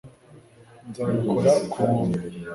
[0.89, 2.17] nzabikora kubuntu